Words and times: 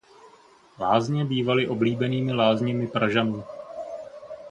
Lázně 0.79 1.25
bývaly 1.25 1.67
oblíbenými 1.67 2.33
lázněmi 2.33 2.87
Pražanů. 2.87 3.43